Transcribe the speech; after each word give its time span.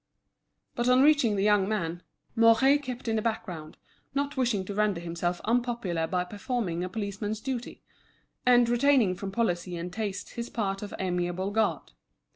But 0.73 0.89
on 0.89 1.03
reaching 1.03 1.35
the 1.35 1.43
young 1.43 1.69
man, 1.69 2.01
Mouret 2.35 2.79
kept 2.81 3.07
in 3.07 3.17
the 3.17 3.21
background, 3.21 3.77
not 4.15 4.35
wishing 4.35 4.65
to 4.65 4.73
render 4.73 4.99
himself 4.99 5.39
unpopular 5.45 6.07
by 6.07 6.23
performing 6.23 6.83
a 6.83 6.89
policeman's 6.89 7.39
duty, 7.39 7.83
and 8.43 8.67
retaining 8.67 9.13
from 9.13 9.31
policy 9.31 9.77
and 9.77 9.93
taste 9.93 10.31
his 10.31 10.49
part 10.49 10.81
of 10.81 10.91
amiable 10.97 11.51
god. 11.51 11.91